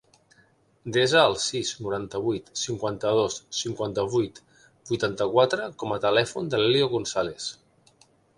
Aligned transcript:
Desa 0.93 1.19
el 1.31 1.35
sis, 1.43 1.69
noranta-vuit, 1.87 2.49
cinquanta-dos, 2.61 3.35
cinquanta-vuit, 3.59 4.41
vuitanta-quatre 4.93 5.69
com 5.85 5.95
a 5.95 6.01
telèfon 6.09 6.51
de 6.55 6.63
l'Elio 6.65 6.91
Gonzalez. 6.97 7.53